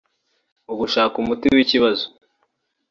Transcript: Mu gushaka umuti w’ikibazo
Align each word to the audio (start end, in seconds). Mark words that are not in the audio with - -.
Mu 0.65 0.73
gushaka 0.79 1.13
umuti 1.21 1.47
w’ikibazo 1.55 2.05